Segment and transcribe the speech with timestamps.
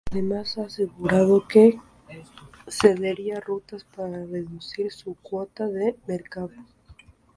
[0.09, 1.79] Además ha asegurado que
[2.67, 6.49] cedería rutas para reducir su cuota de mercado.